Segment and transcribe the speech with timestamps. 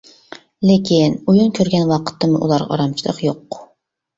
[0.69, 3.61] لېكىن، ئويۇن كۆرگەن ۋاقىتتىمۇ ئۇلارغا ئارامچىلىق يوق.